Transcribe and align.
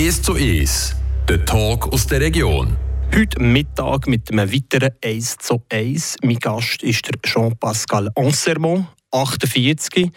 1 0.00 0.22
zu 0.22 0.32
1, 0.32 0.96
der 1.28 1.44
Talk 1.44 1.92
aus 1.92 2.06
der 2.06 2.22
Region. 2.22 2.74
Heute 3.14 3.38
Mittag 3.38 4.06
mit 4.06 4.32
einem 4.32 4.50
weiteren 4.50 4.92
1 5.04 5.36
zu 5.36 5.62
1. 5.70 6.16
Mein 6.22 6.38
Gast 6.38 6.82
ist 6.82 7.06
der 7.06 7.20
Jean-Pascal 7.20 8.10
Ansermont, 8.14 8.86
48, 9.10 10.10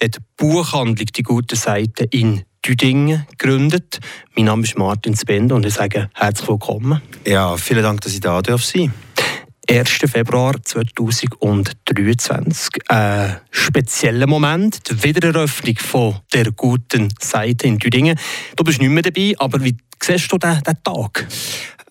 hat 0.00 0.16
die 0.16 0.20
Buchhandlung 0.38 1.06
«Die 1.14 1.22
gute 1.22 1.54
Seite» 1.54 2.04
in 2.04 2.44
Düdingen 2.66 3.26
gegründet. 3.36 3.98
Mein 4.34 4.46
Name 4.46 4.62
ist 4.62 4.78
Martin 4.78 5.14
Spende 5.14 5.54
und 5.54 5.66
ich 5.66 5.74
sage 5.74 6.08
herzlich 6.14 6.48
willkommen. 6.48 7.02
Ja, 7.26 7.58
vielen 7.58 7.82
Dank, 7.82 8.00
dass 8.00 8.14
ich 8.14 8.20
da 8.20 8.36
sein 8.36 8.42
darf. 8.44 9.05
1. 9.68 10.10
Februar 10.10 10.54
2023. 10.62 12.88
Ein 12.88 13.40
spezieller 13.50 14.26
Moment, 14.26 14.88
die 14.88 15.02
Wiedereröffnung 15.02 15.76
von 15.78 16.16
der 16.32 16.52
guten 16.52 17.08
Seite 17.20 17.66
in 17.66 17.78
Düdingen. 17.78 18.18
Du 18.54 18.62
bist 18.62 18.80
nicht 18.80 18.90
mehr 18.90 19.02
dabei, 19.02 19.34
aber 19.38 19.62
wie 19.64 19.76
siehst 20.00 20.30
du 20.30 20.38
diesen 20.38 20.62
Tag? 20.84 21.26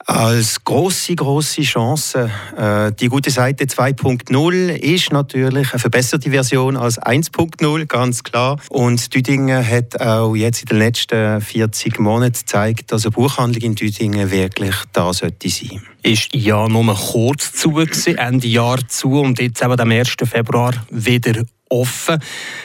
Als 0.08 0.64
große, 0.64 1.16
große 1.16 1.64
Chance. 1.64 2.30
Äh, 2.55 2.91
die 2.91 3.08
gute 3.08 3.32
Seite 3.32 3.66
2.0 3.66 4.70
ist 4.70 5.12
natürlich 5.12 5.72
eine 5.72 5.80
verbesserte 5.80 6.30
Version 6.30 6.77
als 6.77 7.02
1.0, 7.02 7.86
ganz 7.88 8.22
klar. 8.22 8.60
Und 8.70 9.16
Düdingen 9.16 9.68
hat 9.68 9.99
auch 9.99 10.36
jetzt 10.36 10.62
in 10.62 10.68
den 10.68 10.77
letzten 10.77 11.41
40 11.41 11.99
Monaten 11.99 12.34
gezeigt, 12.34 12.91
dass 12.91 13.05
eine 13.05 13.12
Buchhandlung 13.13 13.63
in 13.63 13.76
Düdingen 13.76 14.30
wirklich 14.30 14.76
da 14.94 15.12
sollte 15.12 15.49
sein. 15.49 15.82
Ist 16.04 16.35
ja 16.35 16.68
nur 16.70 16.94
kurz 16.94 17.54
zu, 17.54 17.80
Ende 17.80 18.48
Jahr 18.48 18.88
zu 18.88 19.20
und 19.20 19.40
jetzt 19.40 19.63
eben 19.63 19.80
am 19.80 19.91
1. 19.91 20.18
Februar 20.24 20.74
wieder 20.91 21.41
offen. 21.70 22.20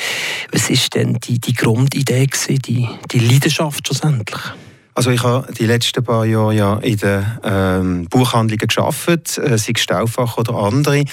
Was 0.51 0.69
war 0.69 0.77
denn 0.93 1.15
die, 1.15 1.39
die 1.39 1.53
Grundidee, 1.53 2.27
die, 2.49 2.87
die 3.11 3.19
Leidenschaft 3.19 3.87
schlussendlich? 3.87 4.41
Also 4.97 5.11
ich 5.11 5.21
habe 5.21 5.53
die 5.53 5.67
letzten 5.67 6.03
paar 6.03 6.25
Jahre 6.25 6.55
ja 6.55 6.77
in 6.77 6.97
den 6.97 7.23
ähm, 7.43 8.07
Buchhandlungen 8.09 8.67
gearbeitet, 8.67 9.37
äh, 9.37 9.55
sei 9.55 9.73
es 9.75 9.81
Staufach 9.81 10.39
oder 10.39 10.55
andere. 10.55 11.03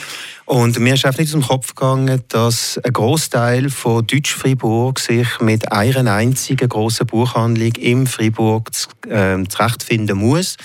Und 0.46 0.78
mir 0.78 0.94
ist 0.94 1.04
einfach 1.04 1.18
nicht 1.18 1.34
aus 1.34 1.40
dem 1.40 1.46
Kopf 1.46 1.74
gegangen, 1.74 2.22
dass 2.28 2.80
ein 2.82 2.94
Großteil 2.94 3.68
von 3.68 4.06
Deutsch-Fribourg 4.06 4.98
sich 4.98 5.38
mit 5.40 5.70
einer 5.70 6.14
einzigen 6.14 6.66
grossen 6.66 7.06
Buchhandlung 7.06 7.74
im 7.74 8.06
Fribourg 8.06 8.70
äh, 9.06 9.44
zurechtfinden 9.50 10.16
muss. 10.16 10.56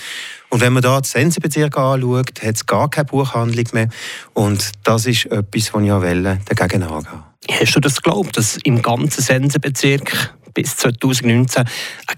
Und 0.50 0.60
wenn 0.60 0.72
man 0.72 0.82
da 0.82 1.00
die 1.00 1.08
Sensebezirke 1.08 1.80
anschaut, 1.80 2.42
hat 2.42 2.56
es 2.56 2.66
gar 2.66 2.90
keine 2.90 3.04
Buchhandlung 3.06 3.66
mehr. 3.72 3.88
Und 4.34 4.72
das 4.84 5.06
ist 5.06 5.26
etwas, 5.26 5.72
was 5.72 5.82
ich 5.82 6.56
dagegen 6.56 6.82
angehe. 6.82 7.22
Hast 7.50 7.74
du 7.74 7.80
das 7.80 8.02
geglaubt, 8.02 8.36
dass 8.36 8.58
im 8.64 8.82
ganzen 8.82 9.22
Sensebezirk 9.22 10.34
bis 10.52 10.76
2019 10.76 11.64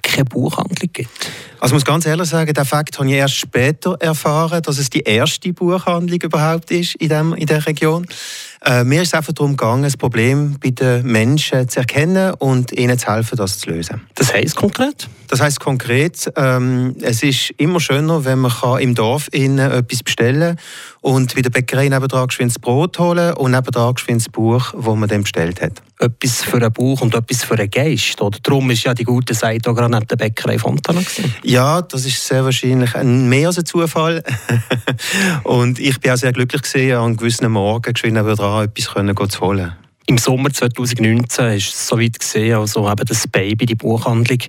keine 0.02 0.24
Buchhandlung 0.24 0.90
gibt? 0.92 1.30
Also 1.60 1.74
ich 1.74 1.76
muss 1.76 1.84
ganz 1.84 2.06
ehrlich 2.06 2.28
sagen, 2.28 2.52
den 2.52 2.64
Fakt 2.64 2.98
habe 2.98 3.08
ich 3.08 3.14
erst 3.14 3.36
später 3.36 3.96
erfahren, 4.00 4.62
dass 4.62 4.78
es 4.78 4.90
die 4.90 5.00
erste 5.00 5.52
Buchhandlung 5.52 6.20
überhaupt 6.20 6.70
ist 6.70 6.96
in, 6.96 7.10
dem, 7.10 7.34
in 7.34 7.46
der 7.46 7.64
Region. 7.66 8.06
Äh, 8.64 8.84
mir 8.84 9.02
ist 9.02 9.08
es 9.08 9.14
einfach 9.14 9.32
darum 9.32 9.56
gegangen, 9.56 9.82
das 9.82 9.96
Problem 9.96 10.56
bei 10.62 10.70
den 10.70 11.04
Menschen 11.04 11.68
zu 11.68 11.80
erkennen 11.80 12.34
und 12.34 12.72
ihnen 12.72 12.98
zu 12.98 13.12
helfen, 13.12 13.36
das 13.36 13.58
zu 13.58 13.70
lösen. 13.70 14.02
Das 14.14 14.32
heißt 14.32 14.54
konkret? 14.54 15.08
Das 15.28 15.40
heißt 15.40 15.60
konkret, 15.60 16.30
ähm, 16.36 16.94
es 17.00 17.22
ist 17.22 17.50
immer 17.56 17.80
schöner, 17.80 18.24
wenn 18.24 18.38
man 18.38 18.52
im 18.80 18.94
Dorf 18.94 19.28
etwas 19.32 20.02
bestellen 20.02 20.56
kann 20.56 20.64
und 21.00 21.34
bei 21.34 21.42
der 21.42 21.50
Bäckerei 21.50 21.88
nebenan 21.88 22.28
geschwind 22.28 22.52
das 22.52 22.58
Brot 22.58 22.98
holen 22.98 23.34
und 23.34 23.50
nebenan 23.50 23.94
geschwind 23.94 24.20
das 24.20 24.28
Buch, 24.28 24.72
das 24.72 24.84
man 24.84 25.08
dann 25.08 25.22
bestellt 25.22 25.60
hat. 25.60 25.82
Etwas 25.98 26.44
für 26.44 26.58
einen 26.58 26.72
Buch 26.72 27.00
und 27.00 27.14
etwas 27.14 27.44
für 27.44 27.54
einen 27.54 27.70
Geist. 27.70 28.20
Oder? 28.20 28.38
Darum 28.42 28.70
ist 28.70 28.84
ja 28.84 28.92
die 28.92 29.04
gute 29.04 29.34
Seite 29.34 29.70
auch 29.70 29.74
gerade 29.74 29.92
neben 29.92 30.06
der 30.06 30.16
Bäckerei 30.16 30.58
Fontana. 30.58 31.00
Ja, 31.42 31.80
das 31.80 32.04
ist 32.04 32.24
sehr 32.26 32.44
wahrscheinlich 32.44 32.94
ein, 32.94 33.28
mehr 33.28 33.48
als 33.48 33.58
ein 33.58 33.64
Zufall. 33.64 34.22
und 35.44 35.78
ich 35.78 35.98
bin 35.98 36.12
auch 36.12 36.16
sehr 36.16 36.32
glücklich 36.32 36.62
gesehen, 36.62 36.98
an 36.98 37.16
gewissen 37.16 37.50
Morgen 37.50 37.92
geschwind 37.92 38.14
nebenan 38.14 38.36
etwas 38.60 38.92
können, 38.92 39.16
zu 39.16 39.40
holen. 39.40 39.72
Im 40.06 40.18
Sommer 40.18 40.50
2019 40.50 41.52
ist 41.52 41.74
es 41.74 41.88
so 41.88 41.98
weit 41.98 42.18
gesehen, 42.18 42.56
also 42.56 42.90
eben 42.90 43.06
das 43.06 43.26
Baby, 43.28 43.66
die 43.66 43.76
Buchhandlung. 43.76 44.40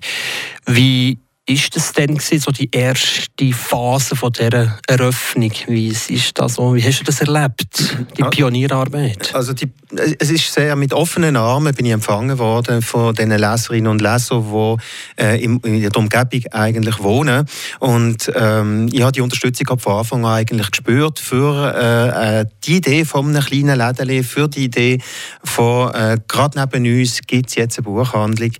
Wie 0.66 1.16
ist 1.46 1.76
das 1.76 1.92
denn 1.92 2.16
gewesen, 2.16 2.38
so 2.38 2.50
die 2.50 2.70
erste 2.70 3.52
Phase 3.52 4.16
von 4.16 4.32
dieser 4.32 4.78
Eröffnung? 4.88 5.52
Wie 5.66 5.88
ist 5.88 6.38
das? 6.38 6.56
Wie 6.56 6.82
hast 6.82 7.00
du 7.00 7.04
das 7.04 7.20
erlebt, 7.20 7.96
die 8.16 8.22
Pionierarbeit? 8.22 9.34
Also 9.34 9.52
die, 9.52 9.70
es 10.18 10.30
ist 10.30 10.52
sehr 10.52 10.74
mit 10.76 10.94
offenen 10.94 11.36
Armen 11.36 11.74
bin 11.74 11.84
ich 11.84 11.92
empfangen 11.92 12.38
worden 12.38 12.80
von 12.80 13.14
den 13.14 13.30
Leserinnen 13.30 13.88
und 13.88 14.00
Lesern, 14.00 14.44
die 14.50 15.22
äh, 15.22 15.44
in, 15.44 15.60
der 15.60 15.94
Umgebung 15.96 16.46
eigentlich 16.50 17.02
wohnen. 17.02 17.46
Und 17.78 18.32
ähm, 18.34 18.88
ich 18.90 19.02
habe 19.02 19.12
die 19.12 19.20
Unterstützung 19.20 19.78
von 19.78 19.98
Anfang 19.98 20.24
an 20.24 20.32
eigentlich 20.32 20.70
gespürt 20.70 21.18
für 21.18 21.74
äh, 21.74 22.40
äh 22.40 22.46
die 22.64 22.76
Idee 22.76 23.04
von 23.04 23.28
einem 23.28 23.44
kleinen 23.44 23.78
Läden, 23.78 24.24
für 24.24 24.48
die 24.48 24.64
Idee 24.64 24.98
von 25.42 25.92
äh, 25.94 26.16
gerade 26.26 26.58
neben 26.58 27.00
uns 27.00 27.20
gibt 27.26 27.50
es 27.50 27.54
jetzt 27.56 27.78
eine 27.78 27.84
Buchhandlung 27.84 28.52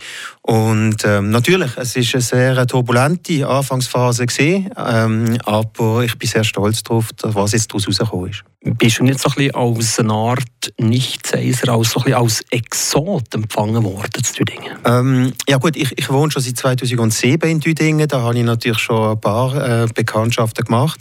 und 0.46 0.96
ähm, 1.06 1.30
natürlich, 1.30 1.70
es 1.78 1.96
ist 1.96 2.12
eine 2.14 2.20
sehr 2.20 2.66
turbulente 2.66 3.48
Anfangsphase 3.48 4.26
gesehen, 4.26 4.68
ähm, 4.76 5.38
aber 5.46 6.04
ich 6.04 6.18
bin 6.18 6.28
sehr 6.28 6.44
stolz 6.44 6.82
darauf, 6.82 7.08
was 7.22 7.52
jetzt 7.52 7.70
daraus 7.70 7.86
herausgekommen 7.86 8.30
ist. 8.30 8.44
Bist 8.66 8.98
du 8.98 9.04
nicht 9.04 9.20
so 9.20 9.28
ein 9.28 9.34
bisschen 9.34 9.54
als 9.54 9.98
eine 9.98 10.12
Art 10.12 10.72
Nichtseiser, 10.78 11.70
als, 11.70 11.90
so 11.90 12.00
ein 12.00 12.04
bisschen 12.04 12.20
als 12.20 12.40
Exot 12.50 13.34
empfangen 13.34 13.84
worden 13.84 14.24
zu 14.24 14.34
Düdingen? 14.34 14.72
Ähm, 14.86 15.32
ja 15.46 15.58
gut, 15.58 15.76
ich, 15.76 15.92
ich 15.98 16.10
wohne 16.10 16.30
schon 16.30 16.40
seit 16.40 16.56
2007 16.56 17.50
in 17.50 17.60
Düdingen, 17.60 18.08
da 18.08 18.22
habe 18.22 18.38
ich 18.38 18.44
natürlich 18.44 18.78
schon 18.78 19.12
ein 19.12 19.20
paar 19.20 19.82
äh, 19.82 19.86
Bekanntschaften 19.94 20.64
gemacht. 20.64 20.98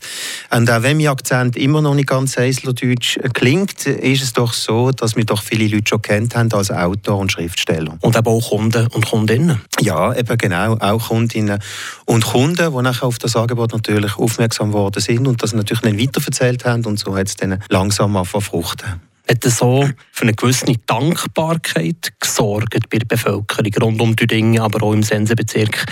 Und 0.52 0.70
auch 0.70 0.84
wenn 0.84 0.98
mein 0.98 1.08
Akzent 1.08 1.56
immer 1.56 1.82
noch 1.82 1.96
nicht 1.96 2.08
ganz 2.08 2.38
Eiserdeutsch 2.38 3.20
klingt, 3.34 3.86
ist 3.86 4.24
es 4.24 4.34
doch 4.34 4.52
so, 4.52 4.92
dass 4.92 5.16
mich 5.16 5.26
doch 5.26 5.42
viele 5.42 5.68
Leute 5.68 5.88
schon 5.88 6.02
kennt 6.02 6.36
haben 6.36 6.52
als 6.52 6.70
Autor 6.70 7.18
und 7.18 7.32
Schriftsteller. 7.32 7.98
Und 8.02 8.18
eben 8.18 8.28
auch 8.28 8.50
Kunden 8.50 8.88
und 8.88 9.06
Kundinnen? 9.34 9.62
Ja, 9.82 10.14
eben 10.14 10.38
genau, 10.38 10.78
auch 10.78 11.08
Kundinnen 11.08 11.60
und 12.06 12.26
Kunden, 12.26 12.72
die 12.72 12.82
nachher 12.82 13.08
auf 13.08 13.18
das 13.18 13.36
Angebot 13.36 13.74
natürlich 13.74 14.18
aufmerksam 14.18 14.72
geworden 14.72 15.02
sind 15.02 15.28
und 15.28 15.42
das 15.42 15.54
natürlich 15.54 15.82
dann 15.82 16.00
weiterverzählt 16.00 16.66
haben 16.66 16.86
und 16.86 17.00
so 17.00 17.16
hat 17.16 17.28
es 17.28 17.36
dann 17.36 17.62
langsam 17.70 18.16
an 18.16 18.26
fruchten. 18.26 19.02
Hat 19.28 19.46
das 19.46 19.58
so 19.58 19.90
für 20.12 20.24
eine 20.24 20.34
gewisse 20.34 20.66
Dankbarkeit 20.86 22.14
gesorgt 22.20 22.90
bei 22.90 22.98
der 22.98 23.06
Bevölkerung 23.06 23.72
rund 23.82 24.02
um 24.02 24.16
die 24.16 24.28
Dinge, 24.28 24.62
aber 24.62 24.86
auch 24.86 24.94
im 24.94 25.04
Sensebezirk? 25.04 25.86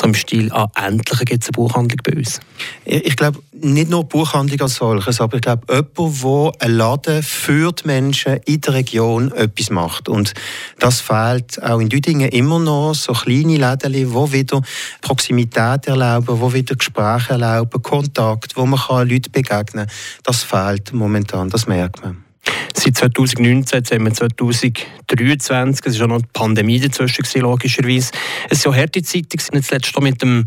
So 0.00 0.06
im 0.06 0.14
Stil, 0.14 0.50
ah, 0.52 0.68
endlich 0.74 1.20
gibt 1.20 1.42
es 1.42 1.48
eine 1.48 1.52
Buchhandlung 1.52 1.98
bei 2.02 2.16
uns? 2.16 2.40
Ich 2.84 3.16
glaube, 3.16 3.40
nicht 3.52 3.90
nur 3.90 4.04
Buchhandlung 4.04 4.60
als 4.62 4.76
solches, 4.76 5.20
aber 5.20 5.36
ich 5.36 5.42
glaube, 5.42 5.66
jemand, 5.68 6.22
der 6.22 6.52
ein 6.66 6.72
Laden 6.72 7.22
für 7.22 7.72
die 7.72 7.86
Menschen 7.86 8.38
in 8.46 8.60
der 8.62 8.74
Region 8.74 9.30
etwas 9.32 9.70
macht. 9.70 10.08
Und 10.08 10.32
das 10.78 11.00
fehlt 11.00 11.62
auch 11.62 11.80
in 11.80 11.90
Düdingen 11.90 12.30
immer 12.30 12.58
noch, 12.58 12.94
so 12.94 13.12
kleine 13.12 13.56
Läden, 13.56 13.92
die 13.92 14.32
wieder 14.32 14.62
Proximität 15.02 15.86
erlauben, 15.86 16.40
die 16.40 16.54
wieder 16.54 16.76
Gespräche 16.76 17.32
erlauben, 17.32 17.82
Kontakt, 17.82 18.56
wo 18.56 18.64
man 18.64 19.08
Leute 19.08 19.28
begegnen 19.28 19.86
kann. 19.86 19.94
Das 20.24 20.42
fehlt 20.42 20.92
momentan, 20.94 21.50
das 21.50 21.66
merkt 21.66 22.02
man. 22.02 22.29
Seit 22.74 22.96
2019, 22.96 23.78
jetzt 23.78 23.92
haben 23.92 24.04
wir 24.06 24.12
2023, 24.12 25.86
es 25.86 25.94
ist 25.94 26.02
auch 26.02 26.06
noch 26.06 26.20
die 26.20 26.28
Pandemie 26.32 26.80
dazwischen, 26.80 27.40
logischerweise. 27.40 28.12
Es 28.48 28.64
war 28.64 28.74
ja 28.74 28.82
harte 28.82 29.02
Zeiten, 29.02 29.28
jetzt 29.36 29.70
letztes 29.70 30.00
mit 30.00 30.22
dem 30.22 30.44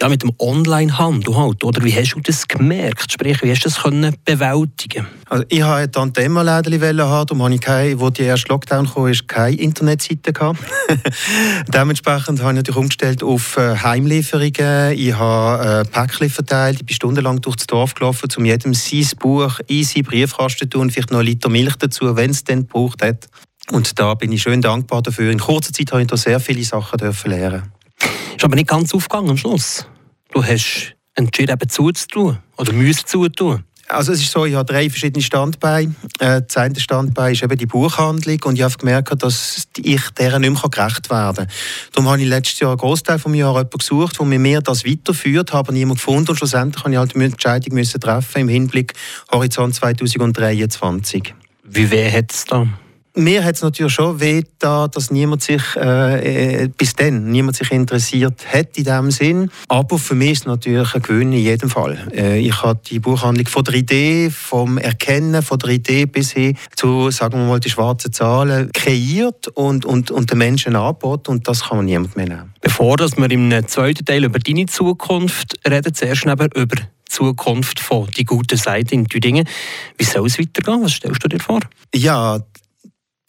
ja, 0.00 0.08
mit 0.08 0.22
dem 0.22 0.32
Onlinehandel 0.38 1.36
halt, 1.36 1.64
oder? 1.64 1.82
Wie 1.82 1.92
hast 1.92 2.14
du 2.14 2.20
das 2.20 2.46
gemerkt? 2.46 3.12
Sprich, 3.12 3.42
wie 3.42 3.50
hast 3.50 3.64
du 3.64 3.68
das 3.68 3.82
können 3.82 4.14
bewältigen 4.24 5.06
also 5.30 5.44
ich 5.48 5.62
hatte 5.62 5.82
ein 5.82 5.92
Tante-Emma-Lädchen 5.92 7.00
haben, 7.02 7.26
darum 7.26 7.42
hatte 7.42 7.54
ich 7.54 7.60
keine, 7.60 8.00
wo 8.00 8.08
die 8.08 8.22
erste 8.22 8.48
Lockdown 8.48 8.88
kam, 8.88 9.12
keine 9.26 9.56
Internetseite. 9.56 10.32
Dementsprechend 11.68 12.40
habe 12.40 12.52
ich 12.52 12.56
natürlich 12.56 12.76
umgestellt 12.76 13.22
auf 13.22 13.58
äh, 13.58 13.76
Heimlieferungen. 13.76 14.92
Ich 14.96 15.14
habe 15.14 15.84
äh, 15.84 15.84
Päckchen 15.84 16.30
verteilt, 16.30 16.78
ich 16.80 16.86
bin 16.86 16.94
stundenlang 16.94 17.42
durch 17.42 17.56
das 17.56 17.66
Dorf 17.66 17.94
gelaufen, 17.94 18.28
um 18.38 18.44
jedem 18.46 18.72
sein 18.72 19.06
Buch 19.18 19.60
in 19.66 19.84
seinen 19.84 20.04
Briefkasten 20.04 20.60
zu 20.60 20.78
tun, 20.78 20.90
vielleicht 20.90 21.10
noch 21.10 21.18
ein 21.18 21.26
Liter 21.26 21.50
Milch 21.50 21.76
dazu, 21.76 22.16
wenn 22.16 22.30
es 22.30 22.44
denn 22.44 22.60
gebraucht 22.60 23.02
hat. 23.02 23.28
Und 23.70 23.98
da 23.98 24.14
bin 24.14 24.32
ich 24.32 24.42
schön 24.42 24.62
dankbar 24.62 25.02
dafür. 25.02 25.30
In 25.30 25.38
kurzer 25.38 25.74
Zeit 25.74 25.92
habe 25.92 26.00
ich 26.00 26.08
da 26.08 26.16
sehr 26.16 26.40
viele 26.40 26.64
Sachen 26.64 26.98
lernen. 27.26 27.77
Ist 28.36 28.44
aber 28.44 28.56
nicht 28.56 28.68
ganz 28.68 28.94
aufgegangen 28.94 29.30
am 29.30 29.36
Schluss. 29.36 29.86
Du 30.32 30.44
hast 30.44 30.94
entschieden, 31.14 31.52
eben 31.52 31.68
zuzutun 31.68 32.38
oder 32.56 32.72
müsst 32.72 33.08
zutun. 33.08 33.64
Also 33.90 34.12
es 34.12 34.20
ist 34.20 34.32
so, 34.32 34.44
ich 34.44 34.54
habe 34.54 34.70
drei 34.70 34.90
verschiedene 34.90 35.22
Standbeine. 35.22 35.94
Äh, 36.18 36.42
das 36.42 36.58
eine 36.58 36.78
Standbein 36.78 37.32
ist 37.32 37.42
eben 37.42 37.56
die 37.56 37.64
Buchhandlung 37.64 38.38
und 38.44 38.56
ich 38.56 38.62
habe 38.62 38.76
gemerkt, 38.76 39.22
dass 39.22 39.66
ich 39.78 40.10
deren 40.10 40.42
nicht 40.42 40.50
mehr 40.50 40.70
gerecht 40.70 41.08
werden 41.08 41.46
kann. 41.46 41.48
Darum 41.92 42.10
habe 42.10 42.20
ich 42.20 42.28
letztes 42.28 42.60
Jahr 42.60 42.72
einen 42.72 42.78
Großteil 42.78 43.16
des 43.16 43.24
Jahres 43.34 43.56
jemanden 43.56 43.78
gesucht, 43.78 44.20
der 44.20 44.26
mir 44.26 44.60
das 44.60 44.84
weiterführt, 44.84 45.54
habe 45.54 45.72
niemanden 45.72 45.96
gefunden 45.96 46.30
und 46.30 46.36
schlussendlich 46.36 46.84
habe 46.84 46.92
ich 46.92 46.98
halt 46.98 47.14
die 47.14 47.24
Entscheidung 47.24 47.74
müssen 47.74 47.98
treffen 47.98 48.42
im 48.42 48.48
Hinblick 48.48 48.92
Horizont 49.32 49.74
2023. 49.74 51.34
Wie 51.64 51.90
weh 51.90 52.12
hat 52.12 52.30
es 52.30 52.44
da? 52.44 52.68
Mir 53.18 53.44
hat 53.44 53.56
es 53.56 53.62
natürlich 53.62 53.92
schon 53.92 54.20
weh 54.20 54.42
da, 54.58 54.88
dass 54.88 55.10
niemand 55.10 55.42
sich 55.42 55.62
äh, 55.76 56.64
äh, 56.64 56.68
bis 56.68 56.94
dann 56.94 57.30
niemand 57.30 57.56
sich 57.56 57.70
interessiert 57.70 58.46
hat 58.52 58.76
in 58.76 58.84
diesem 58.84 59.10
Sinn. 59.10 59.50
Aber 59.68 59.98
für 59.98 60.14
mich 60.14 60.32
ist 60.32 60.40
es 60.40 60.46
natürlich 60.46 60.94
ein 60.94 61.02
Gewinn 61.02 61.32
in 61.32 61.40
jedem 61.40 61.70
Fall. 61.70 61.98
Äh, 62.14 62.38
ich 62.38 62.62
habe 62.62 62.80
die 62.88 62.98
Buchhandlung 62.98 63.46
von 63.46 63.64
der 63.64 63.74
Idee, 63.74 64.30
vom 64.30 64.78
Erkennen 64.78 65.42
von 65.42 65.58
der 65.58 65.70
Idee 65.70 66.06
bis 66.06 66.32
hin 66.32 66.56
zu, 66.76 67.10
sagen 67.10 67.38
wir 67.38 67.46
mal, 67.46 67.60
die 67.60 67.70
schwarzen 67.70 68.12
Zahlen 68.12 68.70
kreiert 68.72 69.48
und, 69.48 69.84
und, 69.84 70.10
und 70.10 70.30
den 70.30 70.38
Menschen 70.38 70.76
angeboten 70.76 71.32
und 71.32 71.48
das 71.48 71.68
kann 71.68 71.78
man 71.78 71.86
niemand 71.86 72.16
mehr 72.16 72.28
nehmen. 72.28 72.54
Bevor 72.60 72.96
dass 72.96 73.16
wir 73.16 73.30
im 73.30 73.66
zweiten 73.66 74.04
Teil 74.04 74.24
über 74.24 74.38
deine 74.38 74.66
Zukunft 74.66 75.58
reden, 75.68 75.94
zuerst 75.94 76.24
über 76.24 76.66
die 76.66 76.82
Zukunft 77.08 77.80
von 77.80 78.06
die 78.16 78.24
gute 78.24 78.56
Seite 78.56 78.94
in 78.94 79.06
Tüdingen. 79.06 79.48
Wie 79.96 80.04
soll 80.04 80.26
es 80.26 80.38
weitergehen? 80.38 80.82
Was 80.82 80.92
stellst 80.92 81.24
du 81.24 81.28
dir 81.28 81.40
vor? 81.40 81.60
Ja, 81.94 82.40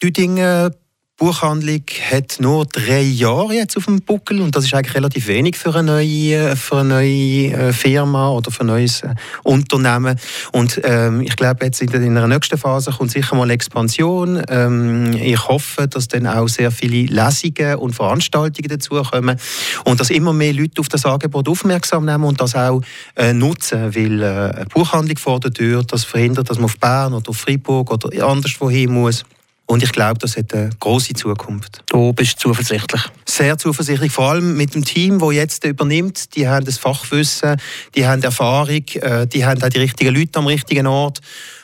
Düdingen 0.02 0.72
Buchhandlung 1.20 1.82
hat 2.10 2.38
nur 2.38 2.64
drei 2.64 3.02
Jahre 3.02 3.52
jetzt 3.52 3.76
auf 3.76 3.84
dem 3.84 4.00
Buckel 4.00 4.40
und 4.40 4.56
das 4.56 4.64
ist 4.64 4.72
eigentlich 4.72 4.94
relativ 4.94 5.26
wenig 5.26 5.54
für 5.54 5.74
eine 5.74 5.92
neue, 5.92 6.56
für 6.56 6.78
eine 6.78 6.88
neue 6.88 7.52
äh, 7.52 7.72
Firma 7.74 8.30
oder 8.30 8.50
für 8.50 8.62
ein 8.62 8.68
neues 8.68 9.02
äh, 9.02 9.14
Unternehmen. 9.42 10.18
Und 10.52 10.80
ähm, 10.82 11.20
ich 11.20 11.36
glaube, 11.36 11.66
jetzt 11.66 11.82
in 11.82 11.90
der 11.90 12.26
nächsten 12.26 12.56
Phase 12.56 12.90
kommt 12.92 13.10
sicher 13.10 13.36
mal 13.36 13.50
Expansion. 13.50 14.42
Ähm, 14.48 15.12
ich 15.12 15.46
hoffe, 15.46 15.86
dass 15.88 16.08
dann 16.08 16.26
auch 16.26 16.48
sehr 16.48 16.70
viele 16.70 17.04
Lesungen 17.12 17.74
und 17.74 17.94
Veranstaltungen 17.94 18.70
dazukommen 18.70 19.36
und 19.84 20.00
dass 20.00 20.08
immer 20.08 20.32
mehr 20.32 20.54
Leute 20.54 20.80
auf 20.80 20.88
das 20.88 21.04
Angebot 21.04 21.50
aufmerksam 21.50 22.06
nehmen 22.06 22.24
und 22.24 22.40
das 22.40 22.54
auch 22.54 22.80
äh, 23.16 23.34
nutzen, 23.34 23.94
weil 23.94 24.22
äh, 24.22 24.26
eine 24.26 24.66
Buchhandlung 24.72 25.18
vor 25.18 25.38
der 25.38 25.52
Tür, 25.52 25.84
das 25.84 26.04
verhindert, 26.04 26.48
dass 26.48 26.56
man 26.56 26.64
auf 26.64 26.78
Bern 26.78 27.12
oder 27.12 27.28
auf 27.28 27.36
Freiburg 27.36 27.92
oder 27.92 28.26
anderswo 28.26 28.70
hin 28.70 28.90
muss. 28.90 29.22
Und 29.70 29.84
ich 29.84 29.92
glaube, 29.92 30.18
das 30.18 30.36
hat 30.36 30.52
eine 30.52 30.70
große 30.80 31.14
Zukunft. 31.14 31.84
Du 31.86 32.12
bist 32.12 32.40
zuversichtlich? 32.40 33.02
Sehr 33.24 33.56
zuversichtlich, 33.56 34.10
vor 34.10 34.30
allem 34.30 34.56
mit 34.56 34.74
dem 34.74 34.84
Team, 34.84 35.20
das 35.20 35.32
jetzt 35.32 35.64
übernimmt. 35.64 36.34
Die 36.34 36.48
haben 36.48 36.64
das 36.66 36.76
Fachwissen, 36.76 37.56
die 37.94 38.04
haben 38.04 38.20
Erfahrung, 38.20 38.82
äh, 38.94 39.28
die 39.28 39.46
haben 39.46 39.62
auch 39.62 39.68
die 39.68 39.78
richtigen 39.78 40.12
Leute 40.12 40.40
am 40.40 40.48
richtigen 40.48 40.88
Ort. 40.88 41.20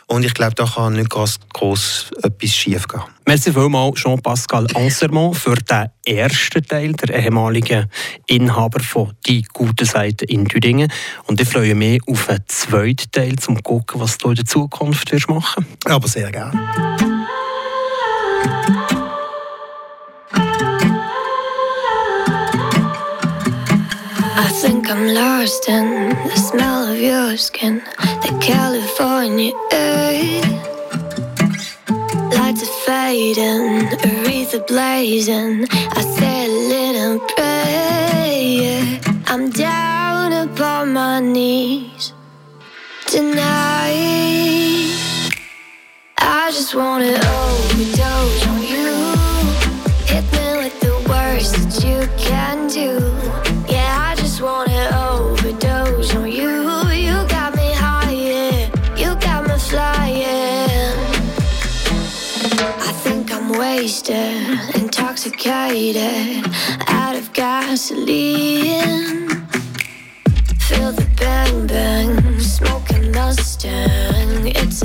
Und 0.07 0.25
ich 0.25 0.35
glaube, 0.35 0.55
da 0.55 0.67
kann 0.67 0.93
nicht 0.93 1.11
groß, 1.11 1.41
groß 1.53 2.11
etwas 2.23 2.51
schief 2.55 2.87
gehen. 2.87 3.03
Merci 3.27 3.53
vielmals, 3.53 3.99
Jean-Pascal 3.99 4.69
Ansermont, 4.75 5.37
für 5.37 5.57
den 5.57 5.89
ersten 6.07 6.63
Teil, 6.63 6.93
der 6.93 7.25
ehemalige 7.25 7.89
Inhaber 8.29 8.85
von 8.85 9.15
«Die 9.27 9.43
gute 9.53 9.85
Seite» 9.85 10.27
in 10.27 10.47
Thüringen. 10.47 10.93
Und 11.25 11.41
ich 11.41 11.49
freue 11.49 11.75
mich 11.75 12.01
auf 12.07 12.29
einen 12.29 12.45
zweiten 12.47 13.11
Teil, 13.11 13.35
um 13.49 13.57
zu 13.57 13.63
schauen, 13.67 13.85
was 13.95 14.17
du 14.19 14.29
in 14.29 14.37
der 14.37 14.45
Zukunft 14.45 15.11
wirst 15.11 15.29
machen 15.29 15.67
wirst. 15.67 15.91
Aber 15.93 16.07
sehr 16.07 16.31
gerne. 16.31 17.16
Think 24.87 24.99
I'm 24.99 25.15
lost 25.15 25.69
in 25.69 26.11
the 26.11 26.37
smell 26.37 26.93
of 26.93 26.99
your 27.01 27.37
skin, 27.37 27.83
the 28.23 28.39
California 28.41 29.53
air. 29.73 30.43
Lights 32.37 32.63
are 32.63 32.77
fading, 32.87 33.89
Aretha 34.07 34.67
blazing. 34.67 35.67
I 35.71 36.01
say 36.17 36.47
a 36.47 36.53
little 36.73 37.19
prayer. 37.35 39.01
I'm 39.27 39.51
down 39.51 40.33
upon 40.33 40.93
my 40.93 41.21
knees 41.21 42.13
tonight. 43.07 44.47
I 46.19 46.51
just 46.53 46.75
wanna 46.75 47.13
overdose 47.13 48.01
on 48.01 48.06
out 66.89 67.15
of 67.15 67.33
gasoline. 67.33 69.29
Feel 70.67 70.93
the 70.93 71.07
bang 71.17 71.67
bang, 71.67 72.41
smoking. 72.41 73.13
It's. 73.13 74.83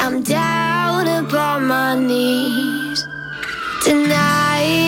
I'm 0.00 0.22
down 0.22 1.06
upon 1.06 1.66
my 1.66 1.94
knees 1.94 3.06
tonight. 3.84 4.87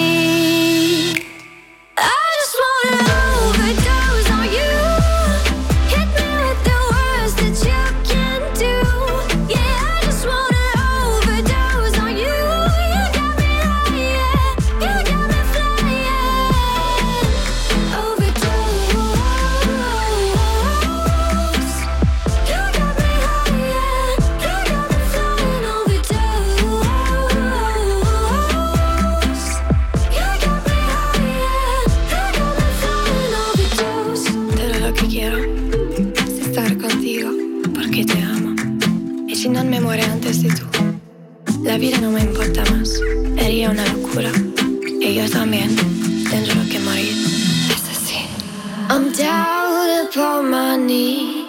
funny. 50.70 51.40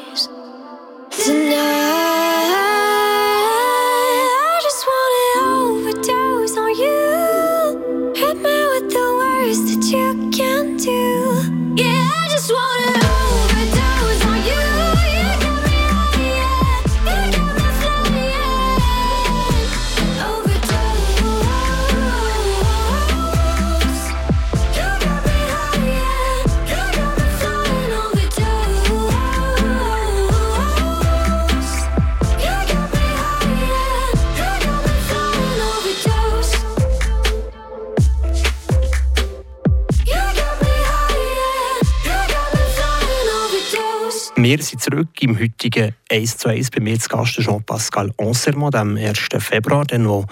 Wir 44.52 44.62
sind 44.62 44.82
zurück 44.82 45.08
im 45.22 45.40
heutigen 45.40 45.96
1 46.10 46.38
zu 46.40 46.50
1 46.50 46.72
bei 46.72 46.82
mir 46.82 47.00
zu 47.00 47.08
Gast 47.08 47.40
Jean-Pascal 47.40 48.12
Anserma, 48.18 48.70
am 48.74 48.98
1. 48.98 49.30
Februar, 49.40 49.86
dann, 49.86 50.10
wo 50.10 50.26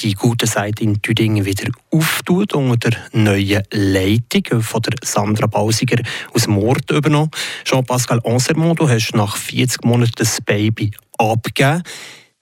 die 0.00 0.14
gute 0.14 0.46
Seite 0.46 0.82
in 0.82 1.02
Tüdingen 1.02 1.44
wieder 1.44 1.70
auftut 1.90 2.54
unter 2.54 2.88
der 2.88 2.98
neuen 3.12 3.62
Leitung 3.70 4.62
von 4.62 4.80
der 4.80 4.94
Sandra 5.04 5.46
Bausiger 5.46 6.02
aus 6.32 6.46
Mord 6.46 6.90
übernommen. 6.90 7.30
Jean-Pascal 7.64 8.22
Anserma, 8.24 8.72
du 8.72 8.88
hast 8.88 9.14
nach 9.14 9.36
40 9.36 9.84
Monaten 9.84 10.12
das 10.16 10.40
Baby 10.40 10.92
abgegeben. 11.18 11.82